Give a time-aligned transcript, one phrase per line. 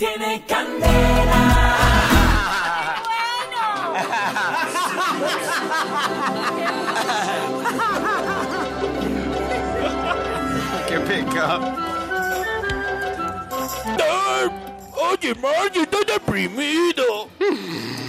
[0.00, 0.96] tiene candela.
[10.88, 11.76] ¡Qué pecado!
[14.96, 17.28] Oye, Marge, estás deprimido.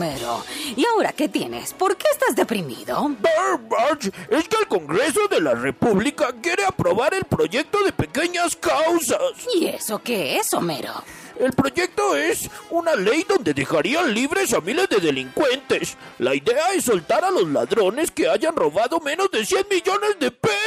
[0.00, 0.42] Homero.
[0.76, 1.74] ¿Y ahora qué tienes?
[1.74, 3.06] ¿Por qué estás deprimido?
[3.68, 9.18] Marge, es que el Congreso de la República quiere aprobar el proyecto de pequeñas causas.
[9.54, 11.04] ¿Y eso qué es, Homero?
[11.38, 15.98] El proyecto es una ley donde dejarían libres a miles de delincuentes.
[16.18, 20.30] La idea es soltar a los ladrones que hayan robado menos de 100 millones de
[20.30, 20.59] pesos.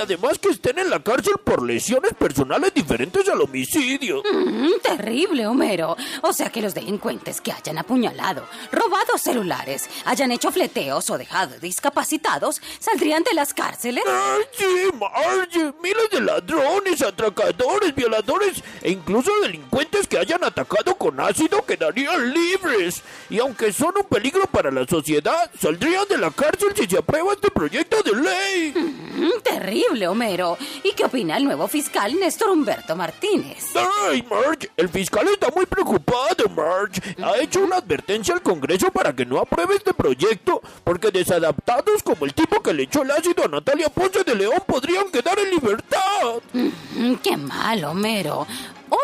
[0.00, 4.22] Además que estén en la cárcel por lesiones personales diferentes al homicidio.
[4.22, 5.96] Mm, terrible, Homero.
[6.22, 11.58] O sea que los delincuentes que hayan apuñalado, robado celulares, hayan hecho fleteos o dejado
[11.60, 14.04] discapacitados, saldrían de las cárceles.
[14.06, 15.72] ¡Ay, sí, Marge!
[15.82, 23.02] Miles de ladrones, atracadores, violadores e incluso delincuentes que hayan atacado con ácido quedarían libres.
[23.28, 27.32] Y aunque son un peligro para la sociedad, saldrían de la cárcel si se aprueba
[27.32, 28.72] este proyecto de ley.
[28.74, 29.09] Mm,
[29.42, 30.56] terrible, Homero.
[30.82, 33.66] ¿Y qué opina el nuevo fiscal Néstor Humberto Martínez?
[34.02, 34.70] ¡Ay, Marge!
[34.76, 37.00] El fiscal está muy preocupado, Marge.
[37.22, 42.24] Ha hecho una advertencia al Congreso para que no apruebe este proyecto, porque desadaptados como
[42.24, 45.50] el tipo que le echó el ácido a Natalia Ponce de León podrían quedar en
[45.50, 46.40] libertad.
[46.52, 48.46] Mm, qué mal, Homero.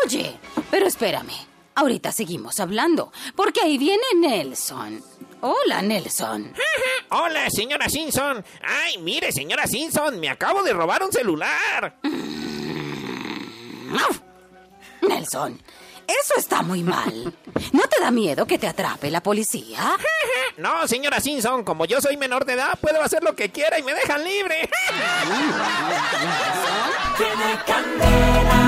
[0.05, 0.37] Oye,
[0.69, 1.47] pero espérame.
[1.75, 4.99] Ahorita seguimos hablando, porque ahí viene Nelson.
[5.41, 6.53] Hola, Nelson.
[7.09, 8.43] Hola, señora Simpson.
[8.61, 11.95] Ay, mire, señora Simpson, me acabo de robar un celular.
[15.01, 15.61] Nelson,
[16.07, 17.33] eso está muy mal.
[17.71, 19.97] ¿No te da miedo que te atrape la policía?
[20.57, 23.83] No, señora Simpson, como yo soy menor de edad, puedo hacer lo que quiera y
[23.83, 24.67] me dejan libre.
[27.17, 28.66] Tiene candela.